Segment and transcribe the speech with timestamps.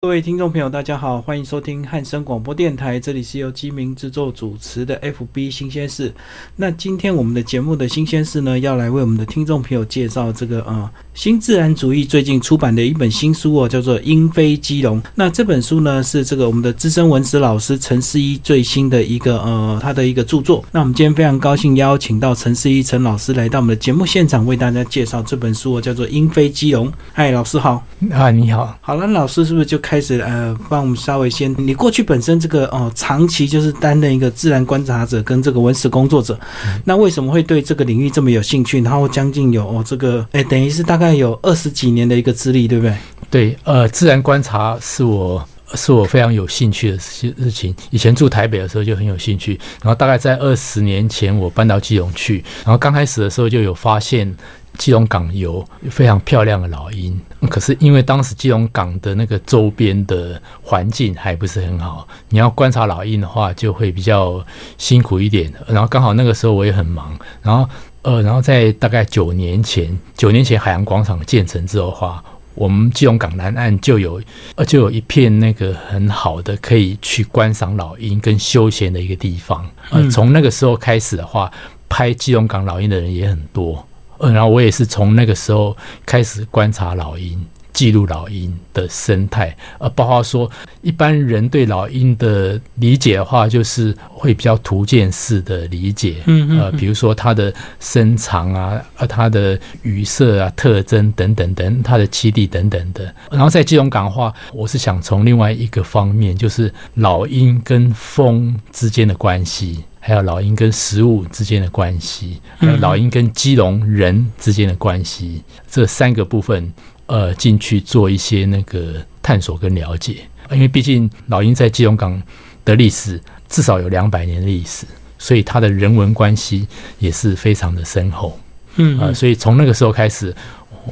[0.00, 6.14] 各位听众朋友，大家好，欢迎收听汉声广播电台，这里是由基民制作主持的 FB 新鲜事。
[6.54, 15.02] 那今天我们的节目的新鲜事呢，要来为我们的听众朋友介绍这个呃新自然主义最近出版的一本新书哦，叫做《英飞基隆》。
[15.16, 20.64] 那这本书呢，是这个我们的资深文史老师陈思一最新的一个呃他的一个著作。
[20.70, 26.88] 那我们今天非常高兴邀请到陈思一陈老师来到我们的节目现场，为大家介绍这本书哦，叫做《英飞基隆》。
[27.12, 27.84] 嗨，老师好。
[28.12, 28.78] 啊，你好。
[28.80, 36.38] 好了，老师是不是就开始呃，帮我们稍微先，你过去本身这个哦，长期就是担任一个自然观察者跟这个文史工作者，
[36.84, 38.82] 那为什么会对这个领域这么有兴趣？
[38.82, 42.94] 然后将近有哦这个，哎，等于是大概有二十几年的一个资历，对不对？
[43.30, 45.42] 对，呃，自然观察是我
[45.72, 47.74] 是我非常有兴趣的事事情。
[47.88, 54.36] 以前住台北的时候就很有兴趣，然后大概在二十年前我搬到基隆去，然后刚开始的时候就有发现。
[54.76, 64.44] 基隆港有非常漂亮的老鹰，可是因为当时基隆港的那个周边的环境还不是很好，你要观察老鹰的话就会比较
[64.76, 65.52] 辛苦一点。
[65.66, 67.68] 然后刚好那个时候我也很忙，然后
[68.02, 74.20] 呃，然后在大概九年前，九年前海洋广场建成之后的话，我们基隆港南岸就有
[74.56, 79.64] 呃就有一片那个很好的可以去观赏老鹰跟休闲的一个地方。
[79.90, 81.50] 呃，从那个时候开始的话，
[81.88, 83.86] 拍基隆港老鹰的人也很多。
[84.20, 89.56] 嗯，然后我也是从那个时候开始观察老鹰，记录老鹰的生态。
[89.78, 90.50] 呃，包括说
[90.82, 96.16] 一般人对老鹰的理解的话，就是会比较图鉴式的理解。
[96.26, 96.60] 嗯嗯。
[96.60, 103.14] 呃，比如说它的身长啊，呃，它的羽色啊、特征等等等，它的栖地等等的。
[103.30, 109.84] 然后在基隆港的话，我是想从另外一个方面，就是老鹰跟风之间的关系。
[110.00, 116.72] 还有老鹰跟食物之间的关系，还有老鹰跟基隆人之间的关系，这三个部分，
[117.06, 120.18] 呃，进去做一些那个探索跟了解。
[120.50, 122.22] 因为毕竟老鹰在基隆港
[122.64, 124.86] 的历史至少有两百年的历史，
[125.18, 126.66] 所以它的人文关系
[126.98, 128.38] 也是非常的深厚。
[128.76, 130.34] 嗯，呃，所以从那个时候开始。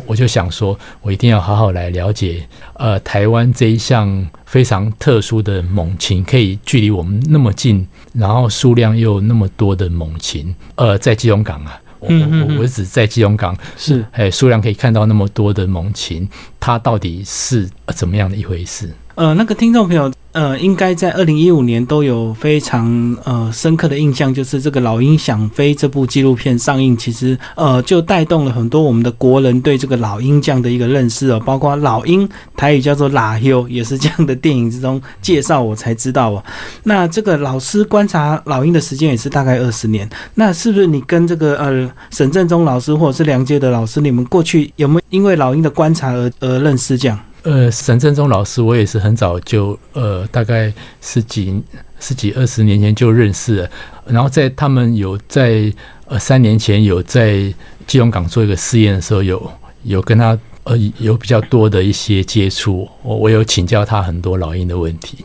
[0.05, 16.29] 我就想说，我一定要好好来了解，呃，台湾这一项非常特殊的猛禽，可以距离我们那么近，然后数量又那么多的猛禽，呃，在基隆港啊，我我我只在基隆港是，哎，数量可以看到那么多的猛禽，
[16.59, 18.93] 它到底是怎么样的一回事？
[19.17, 20.13] 呃，那个听众朋友。
[20.37, 36.45] 呃，应该在二零一五年都有非常呃深刻的印象，就是这个《老鹰想飞》这部纪录片上映，其实呃就带动了很多我们的国人对这个老鹰这样的一个认识哦，包括老鹰台语叫做“拉休”，也是这样的电影之中介绍我才知道哦。
[36.83, 47.19] 那这个老师观察老鹰的时间也是大概二十年，那是不是你跟这个呃沈振中老师或者是梁杰的老师，你们过去有没有因为老鹰的观察而而认识这样？
[47.47, 51.63] 呃，沈振中老师，我也是很早就呃，大概十几、
[52.01, 53.71] 十几、二十年前就认识了。
[54.05, 55.73] 然后在他们有在
[56.07, 57.55] 呃三年前有在
[57.87, 59.53] 基隆港做一个试验的时候，有
[59.85, 62.89] 有跟他呃有比较多的一些接触。
[63.05, 65.25] 我我有请教他很多老鹰的问题。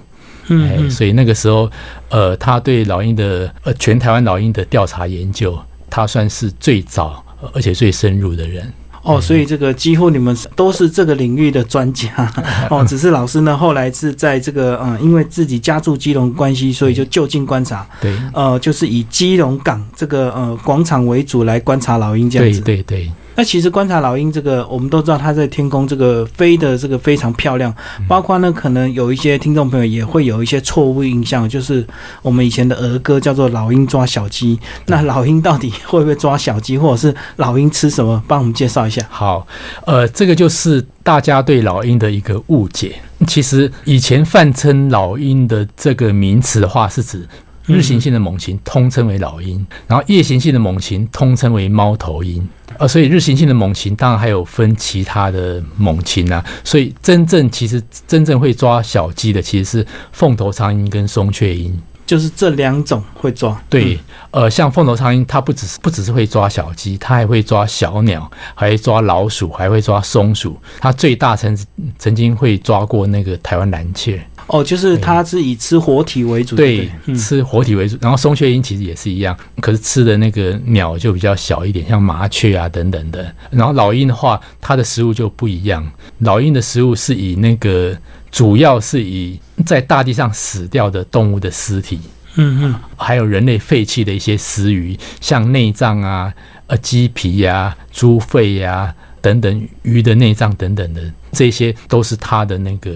[0.50, 1.72] 嗯，所以那个时候
[2.10, 5.58] 呃，他对老鹰的呃全台湾老鹰的调查研究，
[5.90, 8.72] 他算是最早而且最深入的人。
[9.04, 12.10] 哦，所以这个几乎你们都是这个领域的专家。
[12.70, 23.12] 哦，只是老师呢后来是在这个嗯，因为自己家住基隆关系，所以就就近观察，对，呃，就是以基隆港这个呃广场为主来观察老鹰这样子，对对对。
[23.42, 27.74] 那其实观察老鹰这个，我们都知道它在天空这个飞的这个非常漂亮。
[28.08, 31.84] 包括呢，可能有一些听众朋友也会有一些错误印象，就是
[32.22, 34.60] 我们以前的儿歌叫做“老鹰抓小鸡”。
[34.86, 38.24] 那老鹰到底会不会抓小鸡，或者是老鹰吃什么？
[38.28, 39.04] 帮我们介绍一下。
[39.10, 39.48] 好，
[39.88, 42.94] 呃，这个就是大家对老鹰的一个误解。
[43.26, 47.28] 其实以前泛称老鹰的这个名词的话，是指。
[47.66, 52.48] 日行性的猛禽通称为老鹰，然后夜行性的猛禽通称为猫头鹰。
[52.78, 56.44] 呃，所以日行性的猛禽当然还有分其他的猛禽啊。
[56.64, 63.62] 所以真正其实真正会抓小鸡的，其实是凤头苍鹰跟松雀鹰，就是这两种会抓。
[63.70, 64.00] 对，
[64.32, 70.58] 呃，像凤头苍鹰，它不只是不只是会抓小鸡，它还会抓小鸟，还会抓老鼠，还会抓松鼠。
[70.80, 71.58] 它最大曾
[72.00, 74.20] 曾经会抓过那个台湾蓝雀。
[74.52, 77.98] 哦，就是它是以吃活体为主，对，吃活体为主。
[78.02, 83.34] 然后松雀鹰其实也是一样，可是吃的那个鸟就比较小一点，像麻雀啊等等的。
[83.50, 85.90] 然后老鹰的话，它的食物就不一样。
[86.20, 87.98] 老鹰的食物是以那个
[88.30, 92.02] 主要是以在大地上死掉的动物的尸体，
[92.36, 96.34] 嗯嗯，还有人类废弃的一些食鱼，像内脏啊、
[96.68, 101.02] 呃鸡皮呀、猪肺呀等等鱼的内脏等等的，
[101.32, 102.92] 这些都是它的那个。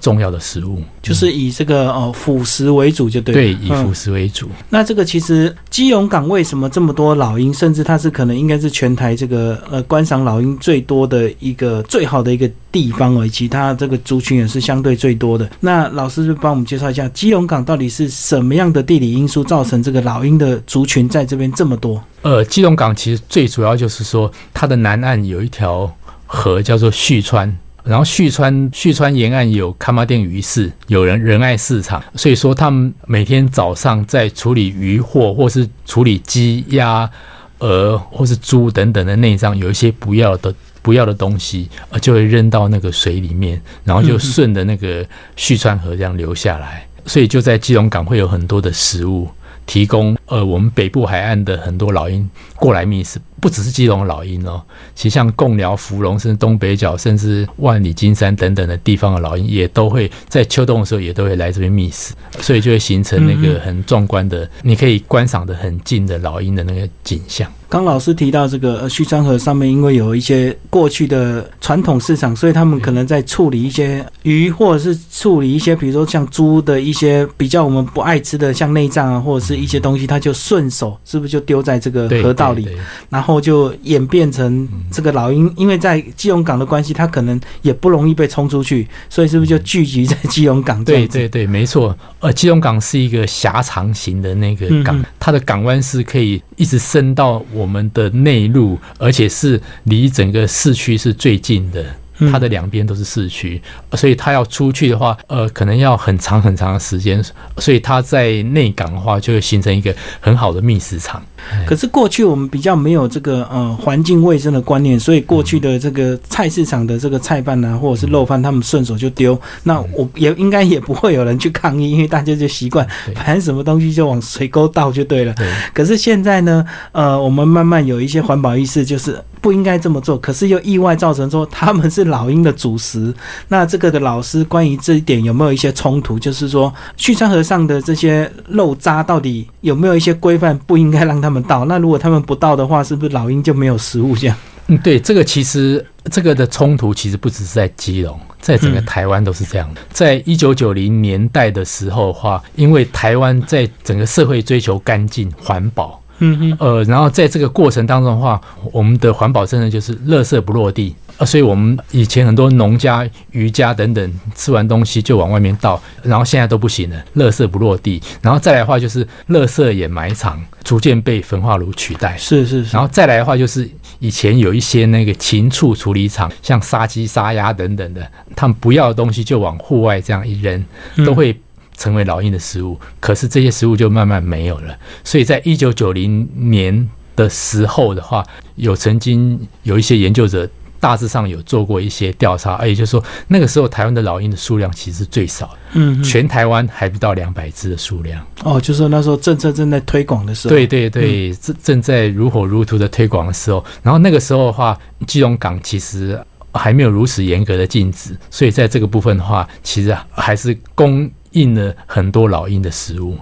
[0.00, 3.34] 重要的食物，就是以这个哦辅食为主，就对。
[3.34, 4.48] 对，以辅食为主。
[4.70, 7.52] 那这个其实基隆港为什么这么多老鹰？
[7.52, 15.48] 甚至它是可能应该是全台这个呃观赏老鹰最多的一个最好的一个地方而已，其他这个族群也是相对最多的。
[15.60, 22.02] 那老师就帮我们介绍一下基隆港到底是什么样的地理因素造成这个老鹰的族群在这边这么多？
[22.22, 25.92] 呃，基隆港其实最主要就是说它的南岸有一条
[26.26, 27.54] 河叫做旭川。
[27.84, 37.10] 然后旭川旭川沿岸有康马店鱼市，有人仁爱市场，所以说他们每天早上在处理鱼货，或是处理鸡、鸭、
[37.58, 45.04] 鹅或是猪等等的内脏，有一些不要的不要的东西，呃，就会扔到那个水里面，然后就顺着那个
[45.36, 49.28] 旭川河这样流下来，所以就在基隆港会有很多的食物。
[49.66, 53.20] 提供，呃，我们北部海岸的很多老鹰过来觅食。
[53.40, 54.62] 不只是基隆老鹰哦，
[54.94, 67.50] 其实像贡寮、芙蓉，甚至东北角，甚至万里金山等等的地方的老鹰，也都会在秋冬的时候也都会来这边觅食，所以就会形成那个很壮观的，你可以观赏的很近的老鹰的那个景象。
[67.72, 82.68] 刚老师提到这个旭川河上面，因为有一些过去的传统市场，所以他们可能在处理一些鱼，或者是处理一些，比如说像猪的一些比较我们不爱吃的，像内脏啊，或者是一些东西，他就顺手是不是就丢在这个河道里，
[83.08, 83.32] 然后。
[83.32, 90.84] 后就演变成这个老鹰，因为在基隆港的关系，它可能也不容易被冲出去，所以是不是就聚集在基隆港？
[90.84, 91.96] 对对对，没错。
[92.20, 101.84] 呃，基隆港是一个狭长型的那个港，它的港湾是可以一直伸到我们的内陆，而且是离整个市区是最近的。
[102.30, 103.60] 它的两边都是市区，
[103.94, 107.22] 所以它要出去的话，呃，可能要很长很长的时间。
[107.58, 111.22] 所以它在内港的话，就会形成一个很好的觅食场。
[111.66, 119.38] 可是过去我们比较没有这个呃环境卫生的观念，所以过去的这个菜市场的这个菜贩啊，或者是肉贩，他们顺手就丢。
[119.64, 125.34] 那我也应该也不会有人去抗议，因为大家就习惯，反正什么东西就往水沟倒就对了。
[125.74, 130.16] 可是现在呢，呃，我们慢慢有一些环保意识，就是不应该这么做。
[130.16, 132.12] 可是又意外造成说他们是。
[132.12, 133.14] 老鹰的主食，
[133.48, 136.18] 那这个的老师关于这一点有没有一些冲突？
[136.18, 141.64] 就是说，旭川河上的这些肉渣到底有没有一些规范，不应该让他们倒？
[141.64, 144.14] 那如果他们不倒的话，是不是老鹰就没有食物？
[144.14, 144.36] 这样？
[144.66, 149.80] 嗯，对，这个其实这个的冲突其实不只是在基隆，在整个台湾都是这样的。
[149.90, 158.40] 在一九九零年代的时候的话，因为台湾在整个社会追求干净环保，嗯嗯，呃，然后在这个过程当中的话，
[158.72, 160.94] 我们的环保真的就是垃圾不落地。
[161.18, 180.64] 啊，所以我们以前很多农家、渔家等等吃完东西就往外面倒，然后现在都不行了，垃圾不落地，然后再来的话就是垃圾掩埋场逐渐被焚化炉取代，是是是，然后再来的话就是以前有一些那个禽畜处理厂，像杀鸡、杀鸭等等的，他们不要的东西就往户外这样一扔，
[181.04, 181.38] 都会
[181.82, 182.78] 成为老鹰的食物。
[183.00, 188.24] 可是这些食物就慢慢没有了，所以在一九九零年的时候的话，
[188.54, 189.16] 有曾经
[189.62, 190.48] 有一些研究者。
[190.82, 198.20] 大致上有做过一些调查，也就是说，那个时候台湾的老鹰的数量其实最少，嗯，全台湾还不到两百只的数量。
[198.42, 204.76] 哦，就是那时候政策正在推广的时候，对对对，正正在如火如荼的推广的时候，然后那个时候的话，
[205.06, 206.20] 基隆港其实
[206.52, 213.16] 还没有如此严格的禁止，所以在这个部分的话，其实还是供应了很多老鹰的食物。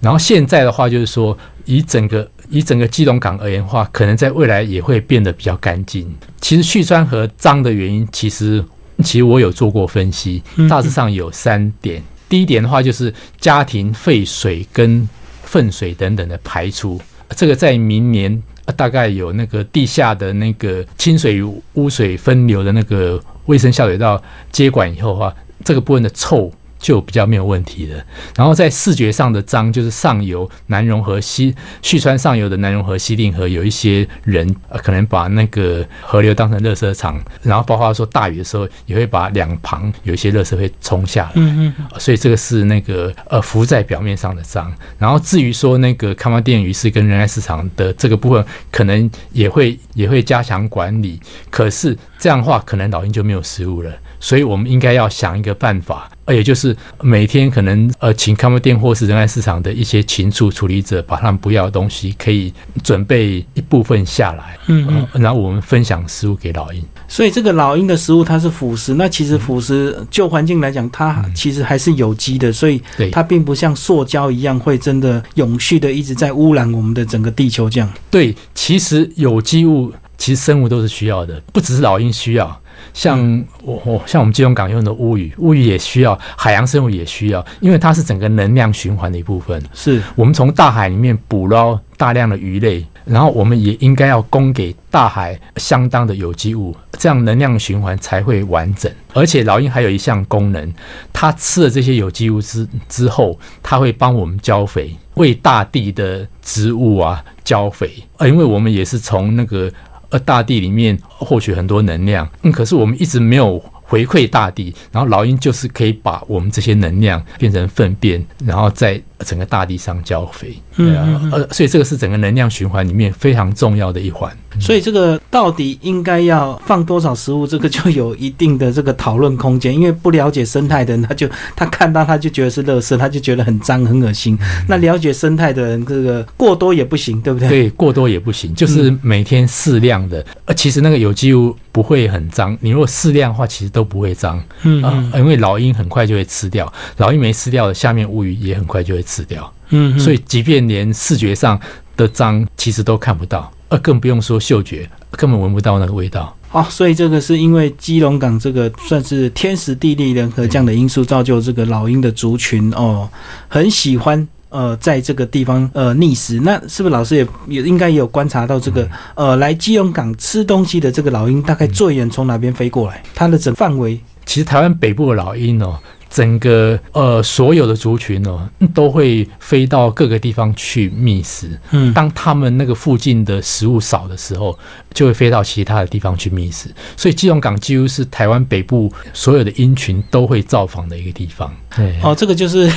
[0.00, 2.28] 然后现在的话，就是说以整个。
[2.50, 6.10] 以整个基隆港而言的话，可能在未来也会变得比较干净。
[6.40, 8.64] 其实旭川河脏的原因，其实
[9.04, 12.02] 其实我有做过分析，大致上有三点。
[12.26, 15.06] 第一点的话，就是家庭废水跟
[15.42, 16.98] 粪水等等的排出，
[17.36, 18.42] 这个在明年
[18.74, 21.42] 大概有那个地下的那个清水
[21.74, 24.18] 污水分流的那个卫生下水道
[24.50, 26.50] 接管以后的话，这个部分的臭。
[26.78, 28.04] 就比较没有问题了。
[28.36, 41.32] 然后在视觉上的脏，就是上游南融河西旭川上游的南融河西定河，有一些人可能把那个河流当成热圾场，然后包括说大雨的时候，也会把两旁有一些热圾会冲下来。
[41.34, 41.86] 嗯嗯。
[41.98, 44.72] 所以这个是那个呃浮在表面上的脏。
[44.98, 51.20] 然后至于说那个康巴店鱼市跟人爱市场的这个部分，可能也会也会加强管理。
[51.50, 53.92] 可是这样的话，可能老鹰就没有食物了。
[54.20, 66.82] 所以我们应该要想一个办法，呃，也就是每天可能呃，请康威店或是仁爱市场的一些禽畜处理者，把他们不要的东西可以准备一部分下来，嗯嗯，然后我们分享食物给老鹰。
[67.06, 72.82] 所以这个老鹰的食物它是腐食，那其实腐食就环境来讲，它其实还是有机的，所以
[73.12, 77.88] 它并不像塑胶一样会真的永续的一直在污染我们的整个地球这样。
[78.10, 82.60] 对，其实有机物其实生物都是需要的，不只是老鹰需要。
[82.92, 89.62] 像我我像我们基隆港用的乌鱼，乌鱼也需要，海洋生物也需要，因为它是整个能量循环的一部分。
[89.72, 98.90] 是我们从大海里面捕捞大量的鱼类，然后我们也应该要供给大海相当的有机物，这样能量循环才会完整。
[99.12, 100.72] 而且老鹰还有一项功能，
[101.12, 107.90] 它吃了这些有机物之之后，它会帮我们浇肥，为大地的植物啊浇肥。
[108.18, 109.70] 呃，因为我们也是从那个
[110.10, 113.62] 呃大地里面获取很多能量，嗯，可是我们一直没有。
[113.88, 120.54] 回馈大地，然后老鹰就是可以把我们这些能量变成粪便，然后在整个大地上交肥。
[120.76, 124.30] 对啊，呃，所以这个是整个能量循环里面非常重要的一环。
[124.60, 129.74] 所以这个到底应该要放多少食物，这个就有一定的这个讨论空间。
[129.74, 134.38] 因为不了解生态的人，他就 他看到他就觉得是垃圾，他就觉得很脏很恶心。
[134.68, 137.48] 那了解生态的人，这个过多也不行，对不对？
[137.48, 140.24] 对，过多也不行，就是每天适量的。
[140.44, 144.42] 呃，其实那个有机物不会很脏，你如果适量的话，其实都不会脏。
[144.64, 149.48] 嗯啊，因为老鹰很快就会吃掉，老鹰没吃掉的，下面乌鱼也很快就会吃掉。
[149.68, 151.56] 嗯，所以即便连视觉上
[151.96, 153.48] 的脏，其实都看不到。
[153.68, 156.36] 呃，更不用说嗅觉，根本闻不到那个味道。
[156.48, 163.08] 好，所以这个是因为基隆港这个算是天时地利人和这样的因素，造就这个老鹰的族群哦，
[163.46, 166.40] 很喜欢呃在这个地方呃觅食。
[166.40, 173.02] 那是不是老师也也应该也有观察到这个呃来基隆港吃东西的这个老鹰，大概最远从哪边飞过来？
[173.14, 174.00] 它的整范围？
[174.26, 175.78] 其实台湾北部的老鹰哦。
[176.10, 181.58] 整个呃，所有的族群哦，都会飞到各个地方去觅食。
[181.70, 184.58] 嗯，当他们那个附近的食物少的时候，
[184.92, 186.70] 就会飞到其他的地方去觅食。
[186.96, 191.54] 所以基隆港几乎是台湾北部所有的鹰群都会造访的一个地方。
[191.76, 192.70] 对，哦，这个就是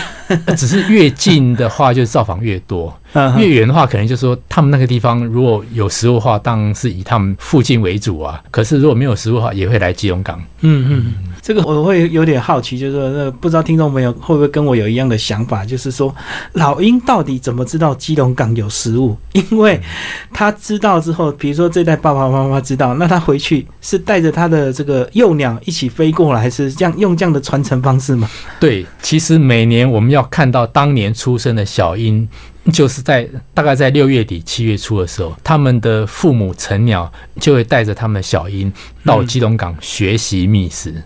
[0.58, 2.94] 只是越近的话，就造访越多；
[3.40, 8.42] 越远的话，可能就是说他们那个地方如果有食物的话，当然是以他们附近为主啊。
[8.52, 10.44] 可是如果没有食物的话，也会来基隆港。
[10.60, 11.14] 嗯嗯。
[11.42, 16.14] 这个我会有点好奇，就是说，那不知道听众朋友会不会跟我有一样的想法，就是说，
[16.54, 19.18] 老鹰到底怎么知道基隆港有食物？
[19.34, 19.82] 因为
[20.32, 28.30] 他知道之后，比如说这代爸爸妈妈知道，那他回去是带着他的这个幼鸟一起飞过来，还是这样用这样的传承方式吗？
[28.60, 32.28] 对，其实每年我们要看到当年出生的小鹰。
[32.72, 38.72] 就是在大概在六月底七月初的时候，他们的父母成鸟就会带着他们的小鹰
[39.04, 40.92] 到基隆港学习觅食。
[40.92, 41.04] 嗯，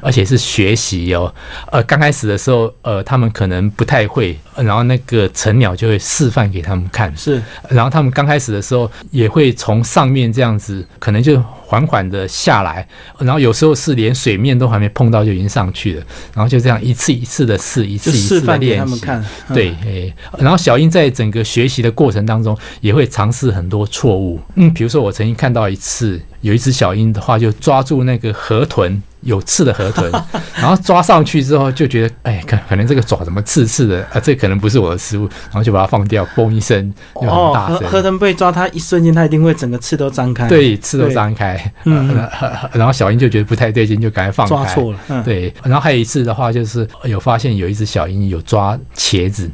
[0.00, 1.32] 而且是学习哦。
[1.70, 7.14] 呃，刚开始的时候，呃，他们可能不太会，然后那个成鸟就会示范给他们看。
[7.16, 12.86] 是，然后他们刚开始的时候也会从上面这样子，可能就缓缓的下来，
[13.18, 16.02] 然后有时候是连水面都还没碰到就已经上去了，
[16.34, 19.06] 然后就这样一次一次的试，一次一次的练习。
[19.52, 24.40] 对，诶，然后小英在整个学习的过程当中也会尝试很多错误。
[24.54, 29.02] 嗯，比如说我曾经看到一次，有一只小鹰的话，就抓住那个河豚。
[29.26, 30.10] 有刺的河豚，
[30.54, 34.20] 然后抓上去之后就觉得，哎，可可能这个爪怎么刺刺的啊？
[34.20, 42.16] 这可能不是我的食物，然后就把它放掉，嘣一声，哦，河河豚被抓，它一瞬间它一定会整个刺都张开，对，刺都张开，嗯，
[42.72, 49.50] 然后小鹰就觉得不太对劲，就赶快放开，抓错了，对，然后还有一次的话，就是有发现有一只小鹰有抓茄子，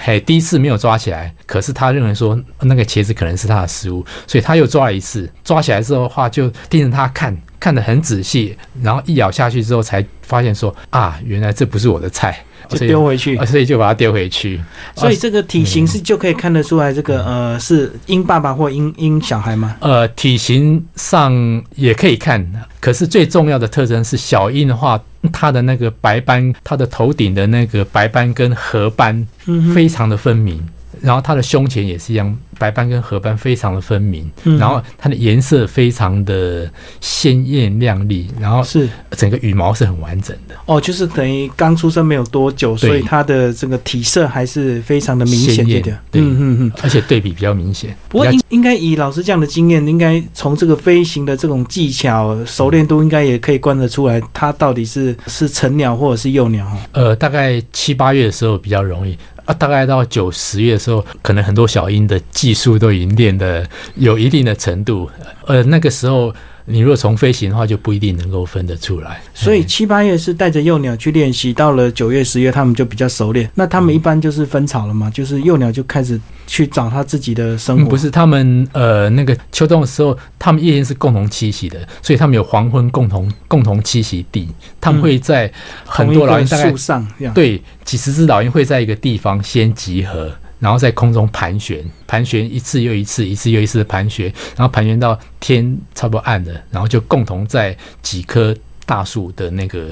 [0.00, 7.36] 嘿，第一次没有抓起来，可是他认为说那个茄子可能是他的食物，所以他又抓了一次，抓起来之后的话就盯着它看。
[7.60, 14.60] 看得很仔细，然后一咬下去之后，才发现说啊，原来这不是我的菜，就丢回去，所以就把它丢回去。
[14.94, 19.76] 所以这个体型是就可以看得出来，这个呃是鹰爸爸或鹰鹰小孩吗？
[19.80, 22.46] 呃，体型上也可以看，
[22.80, 25.00] 可是最重要的特征是小鹰的话，
[25.32, 29.26] 它的那个白斑，它的头顶的那个白斑跟褐斑
[29.74, 30.62] 非常的分明。
[31.00, 40.54] 然后它的胸前也是一样，白斑跟褐斑非常的分明，然后它的颜色非常的鲜艳亮丽，然后是整个羽毛是很完整的。
[40.66, 45.98] 哦，就是等于刚出生没有多久，所以它的这个体色还是非常的明显一点。
[46.12, 47.96] 嗯嗯嗯，而且对比比较明显。
[48.08, 56.66] 不过应应该以老师这样的经验，应该从这个飞行的这种技巧熟练度，应该也可以观得出来，它到底是是成鸟或者是幼鸟。
[56.92, 59.16] 呃，大概七八月的时候比较容易。
[59.48, 65.10] 啊，大概到九十月的时候，可能很多小英的技术都已经练的有一定的程度，
[65.46, 66.34] 呃，那个时候。
[66.70, 69.22] 你如果从飞行的话，就不一定能够分得出来。
[69.32, 73.50] 所以七八月是带着幼鸟去练习，到了九月、十月，他们就比较熟练。
[73.54, 77.88] 那他们一般就是分巢了嘛，就是幼鸟就开始去找他自己的生活。
[77.88, 84.46] 不是，他们呃那个秋冬的时候，他们夜间是共同栖息的，所以他们有黄昏共同共同栖息地。
[84.78, 85.50] 他们会在
[85.86, 90.30] 很多老鹰大概树上，对几十只老鹰会在一个地方先集合。
[90.58, 99.90] 然后在空中盘旋，盘旋一次又一次，一次又一次的盘旋，然后盘旋到天差不多暗了，然后就共同在几棵大树的那个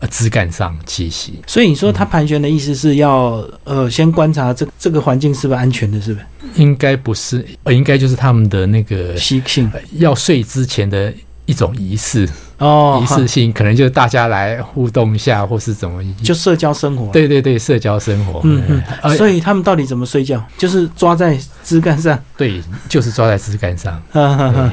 [0.00, 1.38] 呃枝干上栖息。
[1.46, 6.26] 所以你说它盘旋的意思是要呃先观察这这个环境是不是安全的，是不是？
[6.54, 11.12] 应该不是，呃，应该就是他们的那个习性呃要睡之前的
[11.44, 18.82] 一种仪式，哦一次性可能就是大家来互动一下，或是怎么，就社交生活。，对对对，社交生活，嗯嗯。
[19.02, 20.42] 呃，所以他们到底怎么睡觉？
[20.58, 23.92] 就是抓在枝干上，对，就是抓在枝干上。
[24.10, 24.70] 哈哈哈。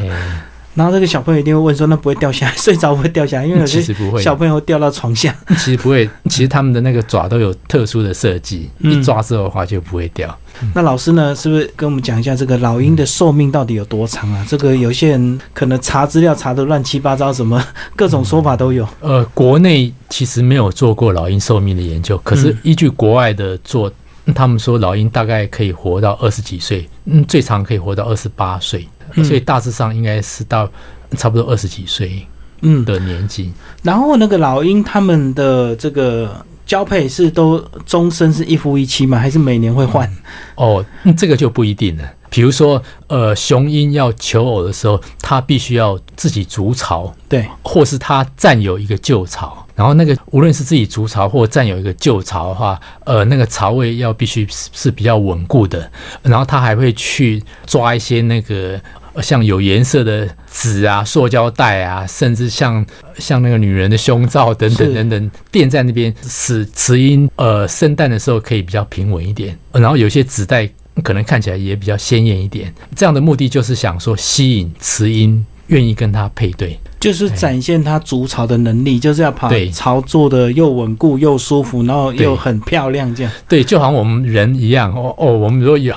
[0.76, 2.54] 嘿然后这个小朋友一定会问说：“那不会掉下来？
[2.58, 3.46] 睡着不会掉下来？
[3.46, 3.82] 因为有些
[4.22, 5.36] 小朋友会掉到床下。
[5.50, 10.38] 其实不会，其实他们的那个爪都有特殊的设计，嗯一抓之后的话就不会掉。
[10.74, 14.46] 那老师呢，是不是跟我们讲一下这个老鹰的寿命到底有多长啊？
[14.48, 17.62] 这个有些人可能查资料查的乱七八糟，什么
[17.96, 18.88] 各种说法都有。
[19.02, 23.92] 呃，国内其实没有做过老鹰寿命的研究，可是嗯依据国外的做，
[24.34, 28.88] 他们说老鹰大概可以活到二十几岁，嗯，最长可以活到二十八岁，嗯
[29.24, 30.70] 所以大致上应该是到
[31.18, 32.26] 差不多二十几岁
[32.62, 33.52] 嗯，的年纪。
[33.84, 39.20] 然后那个老鹰他们的这个交配是都终身是一夫一妻吗？
[39.20, 40.12] 还是每年会换？
[40.56, 42.04] 哦，嗯这个就不一定了。
[42.30, 55.90] 比如说，呃，雄鹰要求偶的时候，它必须要自己筑巢，对，或是它占有一个旧巢，然后那个无论是自己筑巢或占有一个旧巢的话，呃，那个巢位要必须是是比较稳固的，
[56.24, 58.82] 然后它还会去抓一些那个。
[59.16, 62.86] 呃像有颜色的纸啊、塑胶袋啊，甚至像
[63.18, 69.58] 像那个女人的胸罩等等等等，垫在那边，使雌鹰呃生蛋的时候可以比较平稳一点。
[69.72, 70.70] 呃然后有些纸袋
[71.02, 72.74] 可能看起来也比较鲜艳一点。
[72.96, 76.80] 这样的目的就是想说吸引雌鹰愿意跟它配对。
[76.98, 83.32] 就是展现它筑巢的能力，就是要把对巢做的又稳固又舒服，然后又很漂亮，这样。
[83.48, 85.94] 对，就好像我们人一样哦哦，我们如果有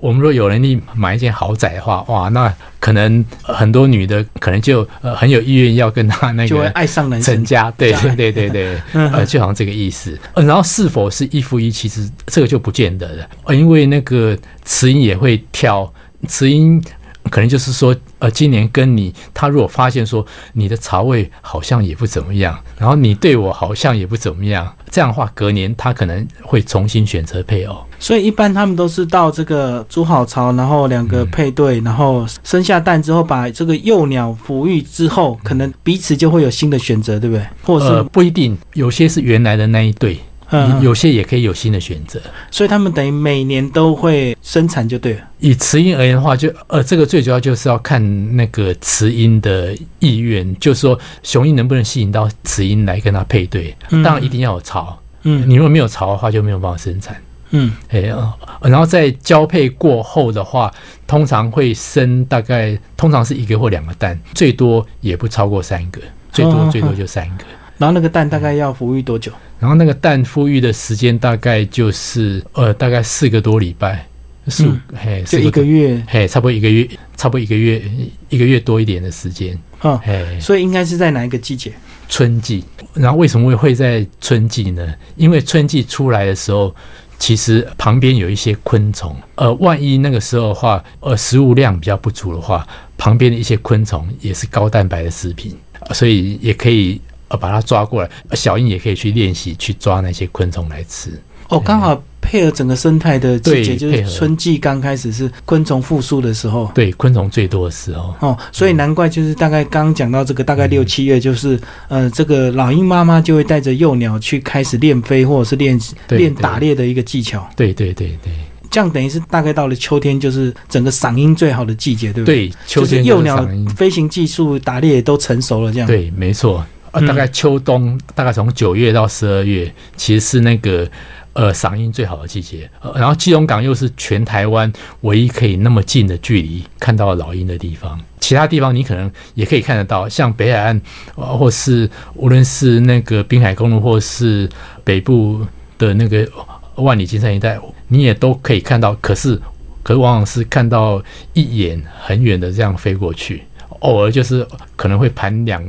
[0.00, 7.20] 我们如果有能力买一间豪宅的话，哇，那可能呃很多女的可能就呃很有意愿要跟他那个就会爱上人。
[7.20, 10.18] 成家， 对对对对对，嗯呃，就好像这个意思。
[10.34, 15.92] 呃然后是否是一夫一妻，其实这个就不见得了，呃因为那个雌鹰也会跳，
[16.26, 16.82] 雌鹰
[17.30, 27.76] 可能就是说，呃，今年跟你，他如果发现说你的巢位好像也不怎么样，然后你对我好像也不怎么样，这样的话，隔年他可能会重新选择配偶。
[27.98, 37.44] 所以一般他们都是到这个筑好巢，然后两个配对，然后生下蛋之后，把这个幼鸟抚育之后，可能彼此就会有新的选择，对不对？
[37.62, 40.18] 或者是、呃，不一定，有些是原来的那一对，
[40.50, 42.20] 嗯，有些也可以有新的选择。
[42.50, 45.20] 所以他们等于每年都会生产就对了。
[45.38, 53.74] 以雌鹰而言的话，就呃，这个最主要就是要看那个雌鹰的意愿，就是说雄鹰能不能吸引到雌鹰来跟它配对。
[53.90, 57.16] 嗯当然一定要有巢，嗯你如果没有巢的话，就没有办法生产。
[57.52, 58.32] 嗯哎、呃
[58.62, 60.72] 然后在交配过后的话，
[61.06, 67.44] 通常会生大概通常是一个或两个蛋，最多也不超过三个，最哦多最多就三个。
[67.80, 69.32] 然后那个蛋大概要孵育多久？
[69.58, 74.06] 然后那个蛋孵育的时间大概就是呃大概四个多礼拜，
[74.48, 76.02] 四五、嘿就四一个月。
[76.06, 77.82] 嘿，差不多一个月，差不多一个月，
[78.28, 79.58] 一个月多一点的时间。
[79.82, 81.72] 嗯，嘿，所以应该是在哪一个季节？
[82.06, 82.62] 春季。
[82.92, 84.86] 然后为什么会会在春季呢？
[85.16, 86.74] 因为春季出来的时候，
[87.18, 89.16] 其实旁边有一些昆虫。
[89.36, 98.10] 呃，万一那个时候的话，呃，食物量比较不足的话，旁边的一些昆虫也是高蛋白的食品，呃所以也可以呃把它抓过来。
[98.28, 101.18] 呃小鹰也可以去练习去抓那些昆虫来吃。
[101.48, 106.70] 哦，刚好配合整个生态的季节，就是春季刚开始是昆虫复苏的时候。
[106.72, 108.14] 对，昆虫最多的时候。
[108.20, 115.76] 哦，所以难怪就是大概刚刚讲到这个，大概六七月，就是呃，这个老鹰妈妈就会带着幼鸟去开始练飞或者是练
[116.10, 117.44] 练打猎的一个技巧。
[117.56, 118.32] 对对对对
[118.70, 122.46] 这样等于是大概到了秋天，就是整个赏鹰最好的季节，对不对？
[122.46, 126.64] 对，秋就是天幼鸟飞行技术、打猎也都成熟了，这样。，对，没错。
[126.92, 130.88] 呃，嗯大概秋冬，大概从九月到十二月，其实是那个
[131.32, 132.68] 呃赏樱最好的季节。
[132.80, 134.72] 呃，然后基隆港又是全台湾
[135.02, 138.00] 唯一可以那么近的距离看到老鹰的地方。
[138.18, 140.80] 其他地方你可能也可以看得到，像北海岸，
[141.16, 144.48] 呃、或是无论是那个滨海公路，或是
[144.84, 145.44] 北部
[145.78, 146.28] 的那个
[146.76, 148.94] 万里金山一带，你也都可以看到。
[149.00, 149.40] 可是，
[149.82, 153.42] 可是往往是看到一眼很远的这样飞过去，
[153.80, 155.64] 偶尔就是可能会盘两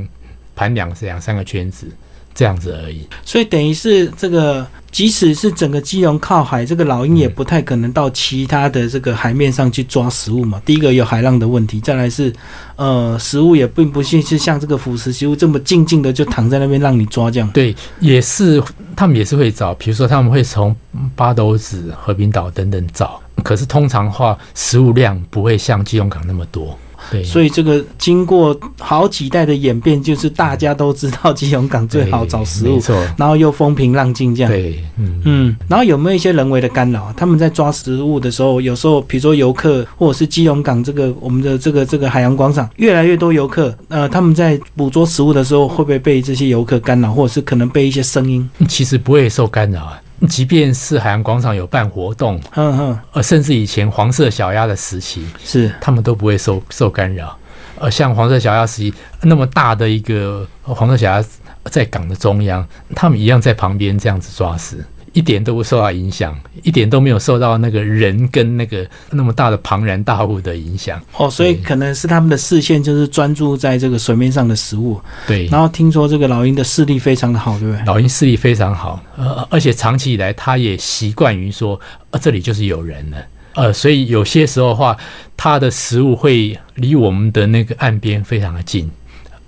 [0.62, 1.86] 盘两两三个圈子
[2.34, 3.06] 这样子而已。
[3.24, 10.60] 所以等于是这个，即使是整个基隆靠海，这个老鹰也不太可能到其他的这个海面上去抓食物嘛。
[10.64, 12.32] 第一个有海浪的问题，再来是
[12.76, 17.48] 呃，食物也并不是是像这个腐蚀食物这么静静的就躺在那边让你抓这样。
[17.50, 18.62] 对，也是
[18.96, 20.74] 他们也是会找，比如说他们会从
[21.14, 26.78] 八斗子、和平岛等等找，可是通常话食物量不会像基隆港那么多。
[27.10, 32.80] 对，所以这个经过好几代的演变，就是大家都知道基隆港最好找食物，
[33.16, 34.50] 然后又风平浪静这样。
[34.50, 37.12] 对，嗯嗯，然后有没有一些人为的干扰？
[37.16, 48.48] 他们在抓食物的时候，有时候比如说游客或者是基隆港这个我们的这个这个海洋广场越来越多游客，呃，他们在捕捉食物的时候，会不会被这些游客干扰，或者是可能被一些声音？
[48.68, 50.00] 其实不会受干扰啊。
[50.28, 57.36] 即便是海洋广场有办活动，嗯哼，呃，甚至以前黄色小鸭的时期，是他们都不会受受干扰。
[57.78, 61.24] 呃，像黄色小鸭时期那么大的一个黄色小鸭
[61.64, 64.84] 在港的中央，他们一样在旁边这样子抓食。
[65.12, 71.00] 一点都不受到影响，一点都没有受到那个人跟那个那么大的庞然大物的影响。
[71.16, 75.00] 哦，所以可能是他们的视线就是专注在这个水面上的食物。
[75.26, 75.46] 对。
[75.48, 77.84] 然后听说这个老鹰的视力非常的好，对不对？
[77.84, 81.78] 老鹰视力非常好，呃，而且长期以来它也习惯于说，
[82.10, 83.18] 呃，这里就是有人了，
[83.54, 84.96] 呃，所以有些时候的话，
[85.36, 88.90] 它的食物会离我们的那个岸边非常的近。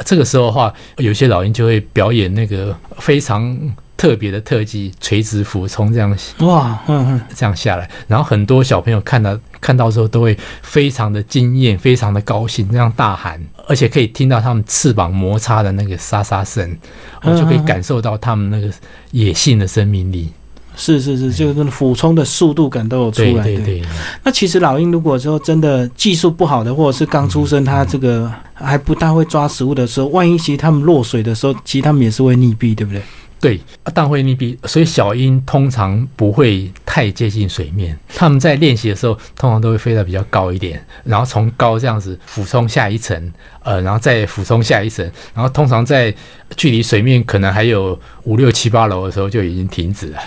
[0.05, 3.57] 这个时候的话，有些老鹰就会表演那个非常。
[3.97, 16.77] 特别的特技，垂直俯冲这样哇，嗯嗯，这样下来，然后很多小朋友看到看到之后都会非常的惊艳，非常的高兴，这样大喊，而且可以听到他们翅膀摩擦的那个沙沙声，
[17.23, 18.73] 我就可以感受到他们那个
[19.13, 20.31] 野性的生命力。
[20.77, 23.45] 是是是，就是那俯冲的速度感都有出来。
[23.45, 23.83] 对对对。
[24.25, 33.01] 那其实老鹰如果说真的技术不好的，或者是刚出生，它这个还不大会抓食物的时候，万一其实它们落水的时候，其实它们也是会溺毙，对不对？
[33.45, 33.61] 对，
[33.93, 37.95] 但会你比，所以小鹰通常不会太接近水面。
[38.15, 45.05] 他们在练习的时候，通常都会飞得比较高一点，然后从高这样子俯冲下一层，呃，然后再俯冲下一层，
[45.35, 46.15] 然后通常在
[46.57, 50.19] 距离水面可能还有五六七八楼的时候就已经停止了，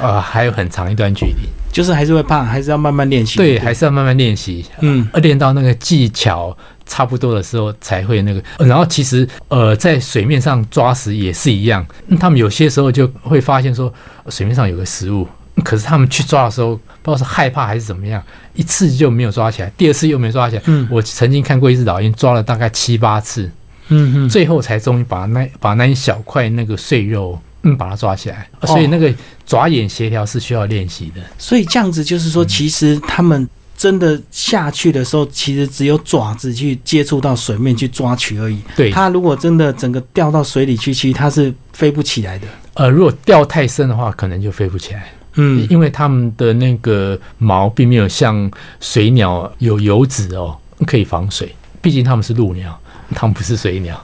[0.00, 3.36] 呃，还有很长一段距离，就是还是会怕，还是要慢慢练习。
[3.36, 6.56] 对，还是要慢慢练习，嗯，练到那个技巧。
[6.92, 11.82] 差不多的时候才会那个，然后其实呃，在水面上抓食也是一样，
[12.20, 13.90] 他们有些时候就会发现说
[14.28, 15.26] 水面上有个食物，
[15.64, 20.62] 可是他们去抓的时候，不知道是害怕还是怎么样，一次就没有抓起来，第二次又没抓起来。
[20.66, 23.50] 嗯，我曾经看过一只老鹰抓了大概七八次，
[23.88, 29.10] 嗯哼，最后才终于把那把那一小块那个碎肉嗯把它抓起来，所以那个
[29.46, 31.22] 爪眼协调是需要练习的。
[31.38, 33.48] 所以这样子就是说，其实他们。
[33.82, 38.56] 真的下去的时候，其实只有爪子去接触到水面去抓取而已。
[38.76, 42.46] 对，它如果真的整个掉到水里去，其实它是飞不起来的。
[42.74, 45.12] 呃，如果掉太深的话，可能就飞不起来。
[45.34, 51.52] 嗯，因为它们的那个毛并没有像水鸟有油脂哦，可以防水。
[51.80, 52.78] 毕竟它们是陆鸟，
[53.16, 54.00] 它们不是水鸟。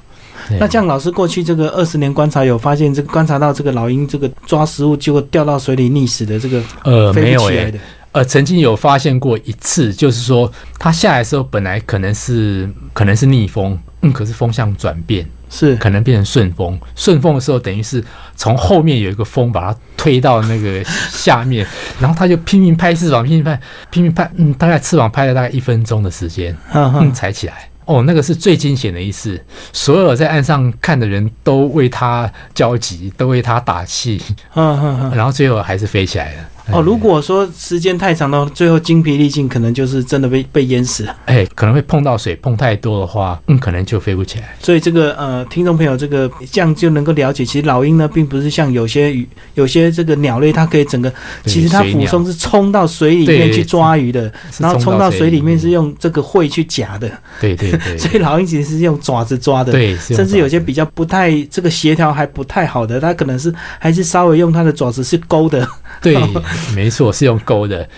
[0.58, 7.78] 那这样，老师过去这个二十年观察，有发现这个观察到这个老鹰这个抓食物结果掉到水里溺死的这个呃没有的。
[8.12, 16.78] 呃，曾经有发现过一次，就是说它下来的时候，本来可能是可能是逆风，嗯，可是风向转变，是可能变成顺风。
[16.96, 18.02] 顺风的时候，等于是
[18.34, 21.66] 从后面有一个风把它推到那个下面，
[22.00, 27.68] 然后它就拼命拍翅膀，拼命拍，拼命拍，嗯，大概翅膀拍了大概一分钟的时间，嗯，才起来。
[27.84, 29.42] 哦，那个是最惊险的一次，
[29.72, 34.20] 所有在岸上看的人都为他焦急，都为他打气，
[34.54, 36.40] 嗯，然后最后还是飞起来了。
[36.70, 41.16] 哦，如果说时间太长了，最后精疲力尽，可能就是真的被被淹死了。
[41.24, 44.54] 哎，可能会碰到水，碰太多的话，嗯，可能就飞不起来。
[44.60, 51.10] 所以这个呃，听众朋友，这个这样就能够了解，其实老鹰呢，并不是像有些鱼、有些这个鸟类，它可以整个，
[51.46, 57.10] 其实它俯冲是冲到水里面去抓鱼的，然后冲到水里面是用这个喙去夹的。
[57.40, 57.96] 对对对。
[57.96, 59.72] 所以老鹰其实是用爪子抓的。
[59.72, 59.96] 对。
[59.96, 65.66] 甚至有些比较不太这个协调还不太好的，它可能是还是稍微用它的爪子是勾的。
[66.02, 66.16] 对，
[66.74, 67.88] 没错，是用勾的，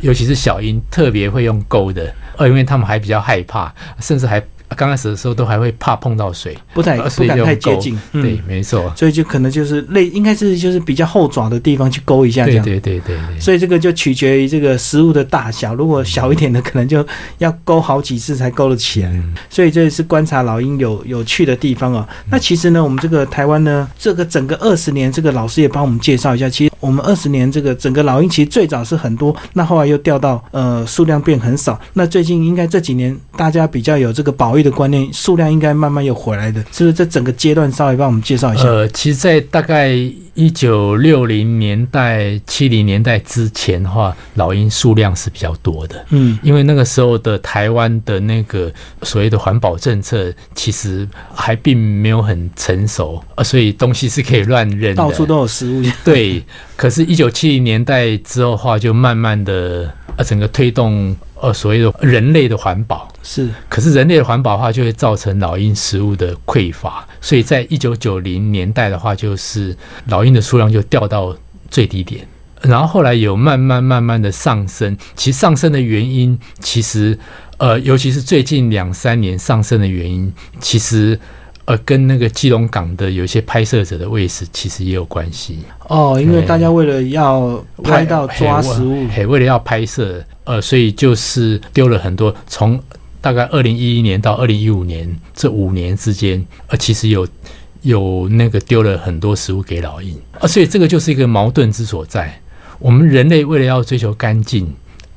[0.00, 4.42] 尤其是小鹰特别会用勾的，呃，因为他们还比较害怕，甚至还。
[4.76, 7.98] 刚开始的时候都还会怕碰到水，不太不敢太接近。
[8.12, 8.92] 对，没错。
[8.96, 12.64] 所以就可能就是类，应该是就是比较后爪的地方去勾一下这样。
[12.64, 13.40] 对对对对。
[13.40, 17.06] 所以这个就取决于这个食物的大小，如果小一点的，可能就
[17.38, 19.22] 要勾好几次才勾得起来。
[19.48, 22.06] 所以这也是观察老鹰有有趣的地方哦。
[22.30, 26.48] 那其实呢，我们这个台湾呢，这个整个二十年，这个老师也帮我们介绍一下。
[26.48, 31.78] 其实我们二十年这个整个老鹰，其实最早是很多，那后来又掉到呃数量变很少。
[31.92, 35.44] 那最近应该这几年大家比较有这个保育的观念，数量。
[35.54, 36.92] 应该慢慢又回来的，是不是？
[36.92, 38.64] 这整个阶段稍微帮我们介绍一下。
[38.64, 39.94] 呃，其实，在大概
[40.34, 46.04] 一九六零年代、七零年代之前的话，老鹰数量是比较多的。
[46.10, 48.70] 嗯，因为那个时候的台湾的那个
[49.02, 55.82] 所谓的环保政策，其实还并没有很成熟，呃，所以东西是可以乱扔的，到处都有食物。
[56.04, 56.42] 对，
[56.76, 63.08] 可是，一九七零年代之后的话，就慢慢的呃整个推动呃所谓的人类的环保。
[63.22, 69.74] 是，可是人类的环保的话，就会造成老鹰食物的匮乏，所以在一九九零年代的话，就是
[70.08, 71.36] 老鹰的数量就掉到
[71.70, 72.26] 最低点。
[72.62, 77.18] 然后后来有慢慢慢慢的上升，其实上升的原因，其实
[77.58, 81.18] 呃，尤其是最近两三年上升的原因，其实
[81.66, 85.58] 呃，跟那个基隆港的有一些拍摄者的位置其实也有关系。
[85.88, 92.34] 哦，因为大家为了要拍到抓食物，嘿，为了要拍摄，呃，所以就是丢了很多。
[92.46, 92.82] 从
[93.20, 97.28] 大概二零一一年到二零一五年这五年之间，呃，其实有
[97.84, 102.34] 有那个丢了很多食物给老鹰，啊，所以这个就是一个矛盾之所在。
[102.78, 104.66] 我们人类为了要追求干净，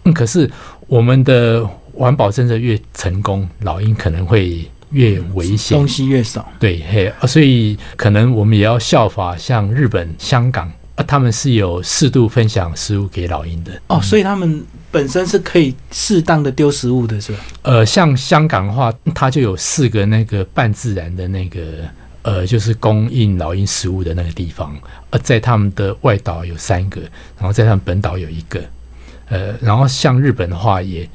[0.03, 0.49] 嗯，可是
[0.87, 6.45] 我们的环保政策越成功，老鹰可能会越危险，东西越少。
[6.59, 13.71] 对，嘿，所以可能我们也要效法像日本、香港啊，他们是有适度分享食物给老鹰的。
[13.87, 17.39] 哦，所以他们本身是可以适当的丢食物的，是吧？
[17.61, 21.59] 呃，像香港的话，它就有四个那个半自然的那个。
[22.27, 24.77] 呃，就是供应老鹰食物的那个地方，
[25.11, 26.99] 呃，在他们的外岛有三个，
[27.37, 28.61] 然后在他们本岛有一个，
[29.29, 31.09] 呃，然后像日本的话也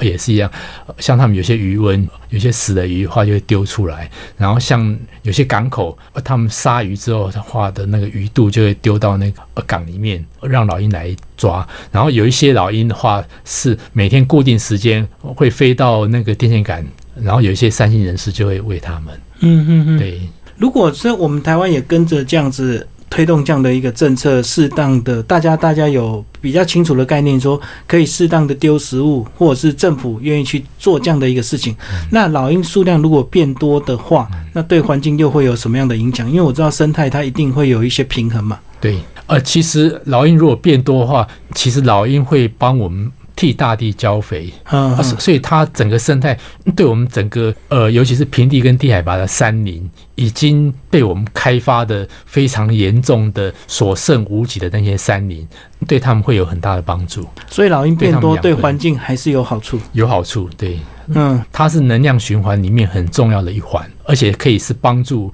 [0.00, 0.50] 也是一样，
[0.98, 16.82] 像他们有些鱼温，有些死的鱼的话就会丢出来，然后像有些港口，他们杀鱼之后的话的那个鱼肚就会丢到那个港里面，让老鹰来抓，然后有一些老鹰的话是每天固定时间会飞到那个电线杆，
[17.20, 20.20] 然后有一些善心人士就会喂他们，嗯嗯嗯，对。
[20.56, 31.76] 如果是我们台湾也跟着这样子推动这样的一个政策，适当的大家大家有比较清楚的概念，说可以适当的丢食物，或者是政府愿意去做这样的一个事情，
[32.10, 36.28] 那老鹰数量如果变多的话，那对环境又会有什么样的影响？
[36.28, 38.58] 因为我知道生态它一定会有一些平衡嘛。
[38.80, 43.10] 对，呃，其实老鹰如果变多的话，其实老鹰会帮我们。
[43.36, 46.38] 替大地浇肥，啊，所以它整个生态
[46.76, 55.46] 对我们整个呃，尤其是平地跟低海拔的山林，已经被我们开发的非常严重的所剩无几的那些山林，
[55.86, 57.26] 对他们会有很大的帮助。
[57.48, 60.78] 所以老鹰变多对环境还是有好处，有好处，对。
[61.08, 65.30] 嗯，它是能量循环里面很重要的一环，而且可以是帮助，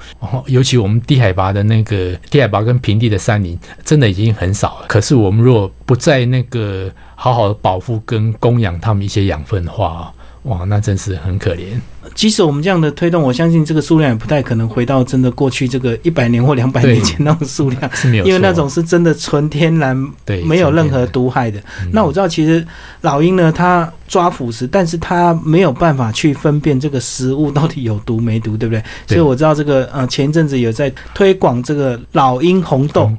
[0.46, 4.86] 尤其我们低海拔的那个低海拔跟平地的山林，真的已经很少了。
[4.88, 11.80] 可是我们若不在那个好好的保护跟供养他们一些养分的话，哇，那真是很可怜。
[12.14, 17.90] 即使我们这样的推动，我相信这个数量也不太可能回到真的过去这个一百年或两百年前那种数量，
[18.24, 21.60] 因为那种是真的纯天然，对，没有任何毒害的。
[21.92, 22.66] 那我知道，其实
[23.02, 28.82] 老鹰呢，它抓腐食，但是它没有办法去分辨这个食物到底有毒没毒，对不对？
[29.06, 33.10] 所以我知道这个呃，前一阵子有在推广这个老鹰红豆，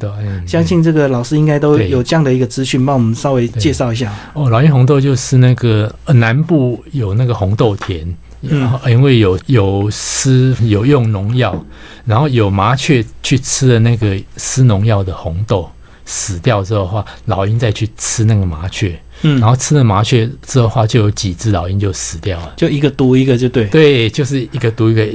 [0.48, 4.12] 相信这个老师应该都有这样的一个资讯，帮我们稍微介绍一下。
[4.34, 8.06] 哦，老鹰红豆就是那个南部有那个红豆田。
[8.42, 11.64] 嗯，因为有有施有用农药，
[12.06, 15.70] 然后有麻雀去吃了那个施农药的红豆，
[16.06, 25.08] 死掉之后的话，老鹰再去吃那个麻雀，嗯，然后吃了麻雀之后的话，就有几只老鹰就死掉了，就一个毒一个就对，对，就是一个毒一个，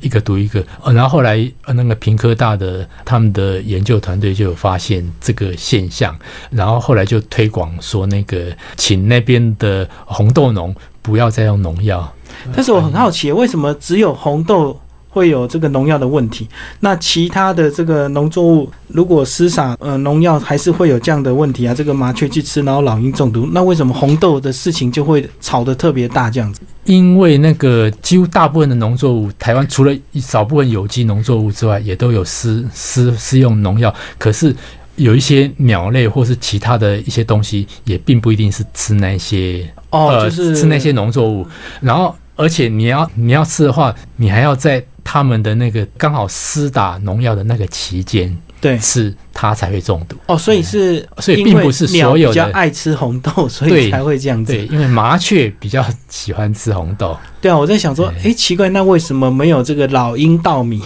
[0.00, 0.64] 一个毒一个。
[0.84, 6.16] 然后后来那个平科大的他们的研究团队就有发现这个现象，
[6.50, 12.14] 然后后来就推广说那个请那边的红豆农不要再用农药。
[12.54, 16.46] 但是我很好奇，为什么只有红豆会有这个农药的问题？
[16.78, 21.74] 那其他的这个农作物如果施洒呃农药，还是会有这样的问题啊？
[21.74, 26.60] 这个麻雀去吃，然后老鹰中毒，那为什么红豆的事情就会吵得特别大这样子？
[26.84, 33.92] 因为那个几乎大部分的农作物，台湾除了一少部分有机农作物之外，也都有施施施用农药。
[34.16, 34.54] 可是
[34.94, 41.44] 有一些鸟类或是其他的一些东西，也并不一定是吃那些哦，就是吃那些农作物，
[41.80, 42.14] 然后。
[42.40, 50.16] 而且你要你要吃的话，你还要在他们的那个刚好施打农药的那个期间，对，吃它才会中毒。
[50.26, 54.52] 哦，所以是，所以并不是所有的比较爱吃红豆， 所以才会这样子。
[54.52, 57.16] 对，因为麻雀比较喜欢吃红豆。
[57.42, 60.82] 对啊，我在想说，哎，奇怪，那为什么没有这个老鹰稻米？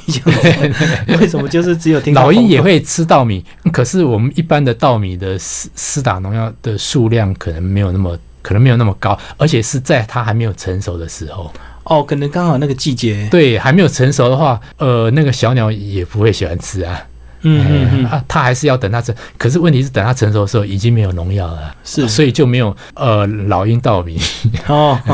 [1.20, 3.44] 为什么就是只有听老鹰也会吃稻米？
[3.72, 8.18] 可是我们一般的稻米的施施打农药的数量可能没有那么。
[8.44, 11.50] 可能没有那么高，而且是在它还没有成熟的时候。
[11.84, 13.26] 哦，可能刚好那个季节。
[13.30, 17.02] 对，还没有成熟的话，呃，那个小鸟也不会喜欢吃啊。
[17.40, 18.04] 嗯嗯嗯。
[18.06, 19.14] 啊，它还是要等它成。
[19.38, 21.74] 可是问题是，等它成熟的时候，已经没有农药了。
[21.84, 22.06] 是。
[22.06, 24.20] 所以就没有呃老鹰稻米。
[24.66, 24.98] 哦。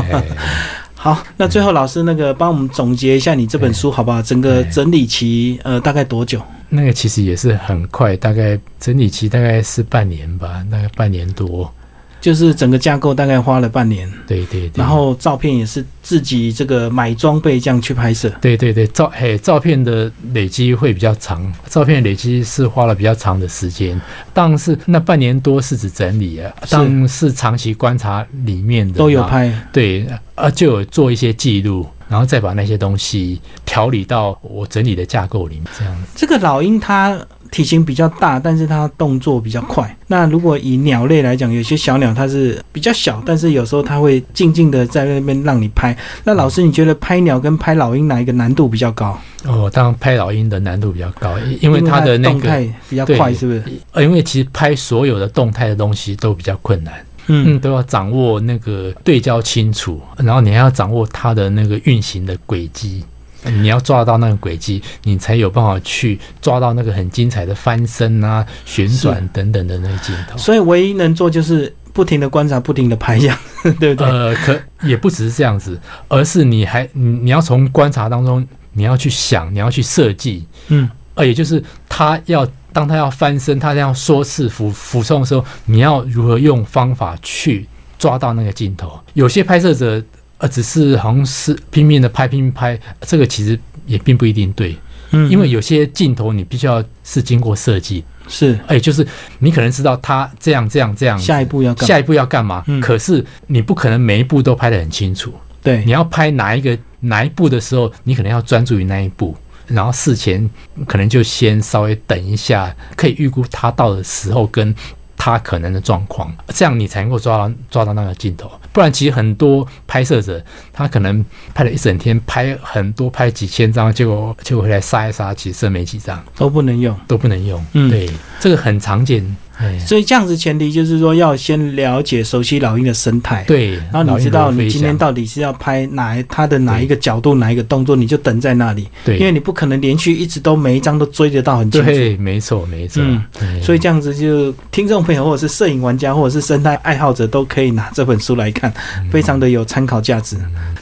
[0.94, 4.20] 好，那最后老师那个帮我们总结一下你这本书好不好？
[4.20, 6.42] 整个整理期呃大概多久？
[6.68, 11.72] 那个其实也是很快，大概整理期大概是半年吧，大概半年多。
[12.20, 18.30] 就是整个架构大概花了半年，对对对，然后照片也是自己这个买装备这样去拍摄。
[18.40, 23.98] 对对对，照嘿照片的累积会比较长，照片累积是花了比较长的时间，
[24.34, 36.08] 但是那半年多是指整理啊，但是长期观察里面的，都有拍，对，啊就有做一些记录，然后再把那些东西调理到我整理的架构里面，这样子。
[36.14, 37.18] 这个老鹰它
[37.50, 39.96] 体型比较大，但是它动作比较快。
[40.06, 45.96] 那如果以鸟类来讲，有些小鸟它是比较小，但是有时候它会静静的在那边让你拍。
[46.24, 49.18] 那老师，你觉得拍鸟跟拍老鹰哪一个难度比较高？
[49.44, 53.62] 哦，当然拍老鹰的难度比较高，因因为它的那个动态比较快，是不是？
[53.92, 56.94] 呃，因为其实拍所有的动态的东西都比较困难，
[57.28, 63.02] 嗯，嗯，都要掌握那个对焦清楚，然后你还要掌握它的那个运行的轨迹。
[63.44, 70.36] 你要抓到那个轨迹，你才有办法去抓到那个很精彩的翻身啊、旋转等等的那个镜头。
[70.36, 73.38] 所以唯一能做就是不停的观察，不停的拍，这 样
[73.78, 74.06] 对不对？
[74.06, 87.66] 呃，可也不只是这样子，而是你还你你要从观察当中，你要去想，你要去设计，嗯，呃，也就是他要当他要翻身，他要说是俯俯冲的时候，你要如何用方法去
[87.98, 89.00] 抓到那个镜头？
[89.14, 90.00] 有些拍摄者
[90.40, 94.76] 呃只是好像是拼命的拍，拼命拍，这个其实也并不一定对，
[95.12, 99.06] 嗯因为有些镜头你必须要是经过设计，是哎，就是
[99.38, 101.86] 你可能知道他这样这样这样，下一步要干嘛？
[101.86, 102.64] 下一步要干嘛？
[102.66, 105.32] 嗯可是你不可能每一步都拍得很清楚。
[105.62, 110.48] 对你要拍哪一个哪一步的时候，你可能要专注于那一步，然后事前
[110.86, 114.74] 可能就先稍微等一下，可以预估他到的时候跟
[115.22, 118.50] 他可能的状况，这样你才能够抓到抓到那个镜头。
[118.72, 126.98] 不然，其实很多拍摄者他可能拍了一整天，拍很多拍几千张，结果结果回来杀一杀，其实剩没几张都不能用。
[127.06, 127.62] 都不能用。
[127.74, 129.36] 嗯对，这个很常见。
[129.60, 133.44] 哎，所以这样子前提就是说要先了解、熟悉老鹰的生态。
[133.46, 141.86] 对，然后你知道你今天到底是要拍哪一它的哪一个角度、哪一个动作，你就等在那里，对，因为你不可能连续一直都每一张都追得到很清楚。
[141.86, 143.02] 对，没错，没错。
[143.02, 143.22] 嗯
[143.62, 150.36] 所以这样子就听众朋友或者是摄影玩家或者是生态爱好者都可以拿这本书来看，嗯非常的有参考价值。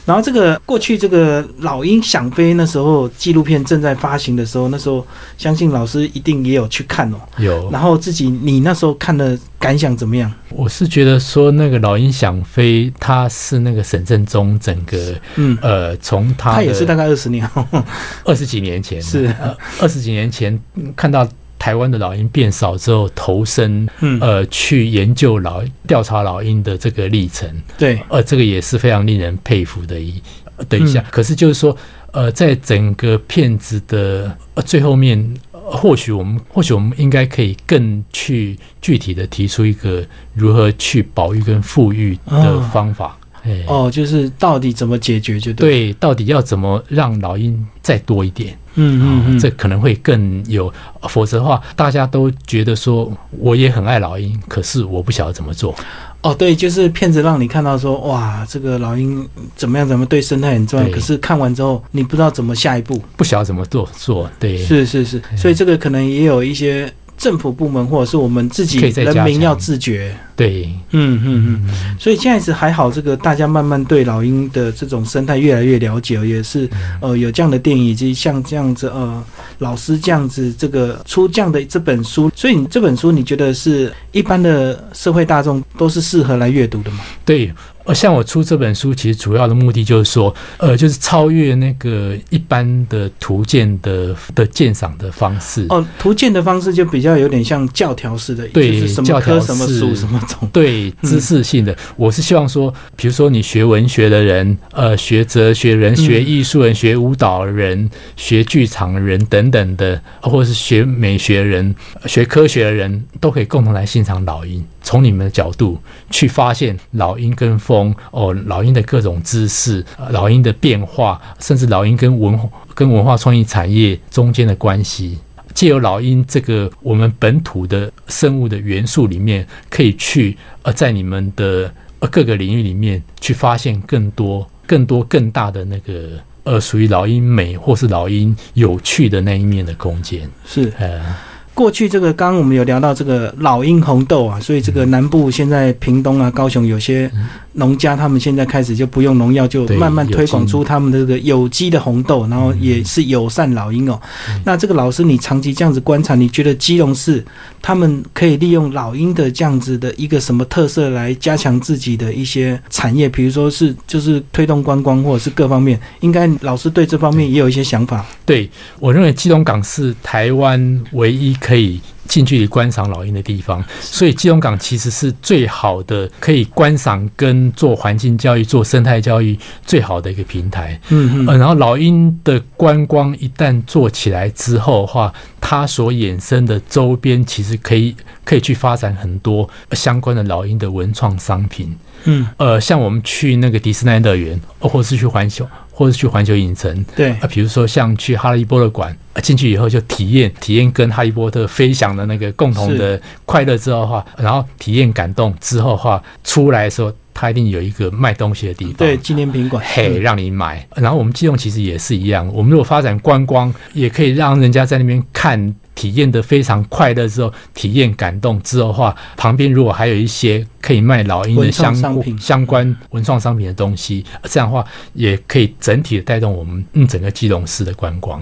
[0.05, 5.05] 然后这个过去这个老鹰想飞那时候纪录片正在发行的时候，那时候
[5.37, 7.17] 相信老师一定也有去看哦。
[7.37, 10.31] 有然后自己你那时候看的感想怎么样？
[10.49, 17.65] 我是觉得说那个老鹰想飞，他是那个沈振中整个嗯，呃，从他他也是大概二十年后，
[18.25, 19.25] 二十几年前是。
[19.39, 21.27] 呃二十几年前嗯看到
[21.57, 30.21] 台湾的老鹰变少之后，投身嗯，呃去研究老调查老鹰的这个历程，对，呃，这个也是非常令人佩服的一
[30.67, 31.03] 的一项。
[31.09, 31.75] 可是就是说，
[32.11, 35.17] 呃，在整个片子的、呃、最后面，
[35.48, 40.03] 呃或许我们或许我们应该可以更去具体的提出一个
[40.33, 43.17] 如何去保育跟富裕的方法。
[43.43, 45.69] 哎、哦，就是到底怎么解决就对。
[45.69, 48.57] 对，到底要怎么让老鹰再多一点？
[48.75, 50.71] 嗯嗯嗯，这可能会更有，
[51.03, 55.73] 否则的话，大家都觉得说我也很爱老鹰，可是我不晓得怎么做。
[56.21, 60.89] 哦，对，就是骗子让你看到说，哇，这个老鹰怎么样，怎么对生态很重要。
[60.89, 63.01] 可是看完之后，你不知道怎么下一步。
[63.15, 70.13] 不晓得怎么做做，对，是是是，所以这个可能也有一些政府部门或者是我们自己人民要自觉。
[70.39, 71.65] 对，嗯嗯嗯。
[71.67, 76.69] 嗯，所以现在是还好，这个大家慢慢对老鹰的这种生态越来越了解，也是
[77.01, 79.21] 呃有这样的电影，以及像这样子呃
[79.57, 82.31] 老师这样子这个出这样的这本书。
[82.33, 86.99] 所以你这本书你觉得是一般的社会大众都是适合来阅读的吗？
[87.25, 87.51] 对。
[87.85, 95.65] 呃，像我出这本书，其实主要的目的就是说，呃，就是超越那个一般的图鉴的的鉴赏的方式。
[95.69, 100.47] 哦，图鉴的方式就比较有点像教条式的，对就是什么科什么式属什么种。
[100.53, 111.73] 对知识性的，我是希望说，比如说你学文学的人，呃，学哲学人、学艺术人、学舞蹈人、学剧场人等等的，或者是学美学人、
[112.05, 114.65] 学科学的人，都可以共同来欣赏老鹰。
[114.81, 115.77] 从你们的角度
[116.09, 125.19] 去发现老鹰跟风哦，老鹰的各种知识、呃老鹰的变化，甚至老鹰跟文化跟文化创意产业中间的关系。
[125.59, 136.11] 借由老鹰这个我们本土的生物的元素里面，可以去呃在你们的呃各个领域里面去发现更多、更多、更大的那个
[136.43, 140.21] 呃属于老鹰美或是老鹰有趣的那一面的空间。
[140.45, 141.13] 是呃，
[141.59, 147.11] 过去这个刚刚我们有聊到这个老鹰红豆啊，所以这个南部现在屏东啊、高雄有些
[147.51, 153.99] 农家他们现在开始就不用农药，就慢慢推广出他们的这个有机的红豆，然后也是友善老鹰哦。
[154.45, 157.21] 那这个老师，你长期这样子观察，你觉得基隆市
[157.69, 163.07] 他们可以利用老鹰的这样子的一个什么特色来加强自己的一些产业？
[163.07, 168.03] 比如说是就是推动观光或者是各方面，应该老师对这方面也有一些想法。
[168.25, 168.49] 对
[168.79, 171.79] 我认为基隆港是台湾唯一可以
[172.09, 180.77] 近距离观赏老鹰的地方，所以基隆港其实是最好的可以观赏跟做环境教育、做生态教育最好的一个平台。
[180.89, 187.95] 嗯呃，然后老鹰的观光一旦做起来之后的话，它所衍生的周边其实可以
[188.25, 191.77] 可以去发展很多相关的老鹰的文创商品。
[192.05, 195.45] 嗯，呃，像我们去那个迪士尼乐园，呃或是去环球，
[195.79, 208.73] 或是去环球影城，对啊，比如说像去哈利波特馆，啊进去以后就体验体验跟哈利波特飞翔的那个共同的快乐之后的话，然后体验感动之后的话，出来的时候，它一定有一个卖东西的地方。
[208.73, 209.63] 对，纪念品馆。
[209.65, 210.67] 嘿，嗯让你买。
[210.75, 215.55] 然后我们基隆其实也是一样，我们如果发展观光，也可以让人家在那边看。
[215.79, 221.73] 体验的非常快乐之后，体验感动之后的话，旁边如果还有一些可以卖老鹰的相
[222.19, 228.21] 相关文创商品的东西，这样的话也可以整体的带动我们嗯整个基隆市的观光。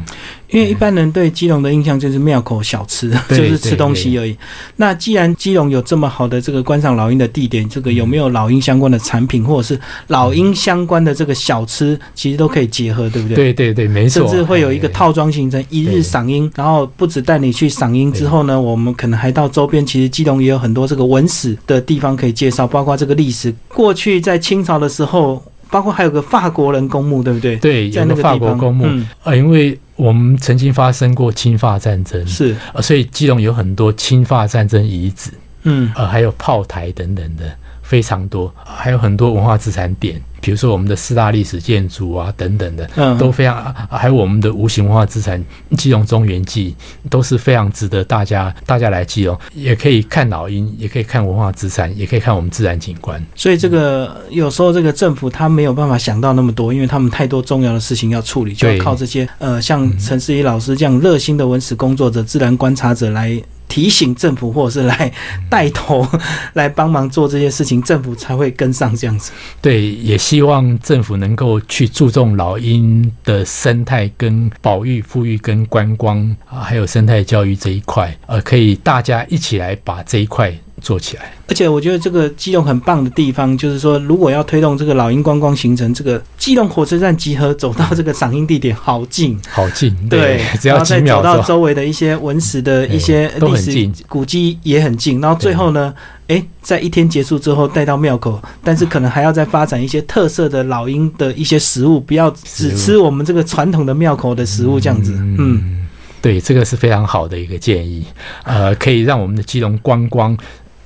[0.49, 4.37] 因为一般人对基隆的印象就是庙口小吃， 就是吃东西而已。
[4.75, 13.35] 那既然基隆有这么好的这个观赏老鹰的地点，这个有没有老鹰相关的产品，或者是老鹰相关的这个小吃，其实都可以结合，对不对？。
[13.35, 14.27] 对对对，没错。
[14.27, 19.85] 甚至会有一个哎套装形成，一日赏鹰，然后不止带你去赏樱之后呢，我们可能还到周边。
[19.85, 23.53] 其实基隆也有很多这个文史的地方可以介绍，包括这个历史。
[23.67, 27.55] 过去在清朝的时候，包括还有个法国人公墓，对不对？
[27.57, 35.31] 对，在有个法那个地方，国公墓，嗯，呃，因为我们曾经发生过侵法战争，是，呃，所以基隆有很多侵法战争遗址。
[35.63, 37.43] 嗯，呃，还有炮台等等的
[37.87, 45.41] 非常多，还有很多文化资产点，比如说我们的四大历史建筑啊等等的，嗯，都非常，啊还有我们的无形文化资产
[45.77, 46.75] 基隆中原记
[47.09, 53.25] 都是非常值得大家大家来基隆，也可以看老鹰，也可以看文化资产，也可以看我们自然景观。
[53.35, 63.41] 所以这个有时候这个政府他没有办法想到那么多，因为他们太多重要的事情要处理，就要靠这些呃像陈思怡老师这样热心的文史工作者、自然观察者来。
[63.67, 65.11] 提醒政府，或者是来
[65.49, 66.07] 带头
[66.53, 69.31] 来帮忙做这些事情，政府才会跟上这样子。
[69.61, 81.33] 对，也希望政府能够去注重老鹰的生态跟保育、富裕跟观光啊，还有生态教育这一块，呃，可以大家一起来把这一块做起来。
[81.47, 91.37] 而且我觉得这个基隆很棒的地方，就是说，如果要推动这个老鹰观光行程，这个基隆火车站集合走到这个赏樱地点好近，好近，对，只要几然后再走。
[91.37, 95.93] 到周围的一些文史的一些历史古迹也很近，然后最后呢，
[96.27, 105.85] 诶，在一天结束之后带到庙口，但是可能还要再发展一些特色的老鹰的一些食物，不要只吃我们这个传统的庙口的食物这样子，嗯。
[106.19, 108.03] 对，这个是非常好的一个建议，
[108.43, 110.37] 呃，可以让我们的基隆观光嗯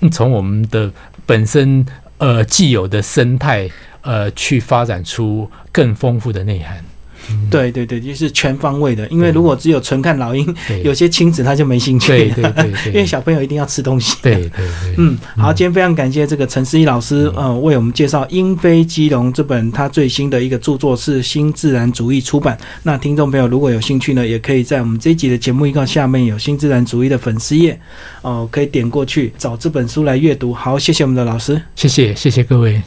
[0.12, 0.92] 从我们的
[1.26, 1.86] 本身
[2.18, 3.70] 呃既有的生态
[4.02, 6.91] 呃去发展出更丰富的内涵。
[7.50, 14.16] 对对对，就是全方位的，因为如果只有纯看老鹰，有些亲子他就没兴趣，对对对对， 因为小朋友一定要吃东西。
[14.22, 22.58] 对对对，嗯，好，今天非常感谢这个陈思怡老师，呃，为我们介绍《鹰飞基隆》这本他最新的一个著作是新自然主义出版。
[22.84, 27.80] 那听众朋友如果有兴趣呢，也可以在我们这一集的节目预告下面有新自然主义的粉丝页，
[28.22, 30.54] 哦、可以点过去找这本书来阅读。
[30.54, 31.62] 好，谢谢我们的老师。
[31.76, 32.82] 谢谢谢谢各位。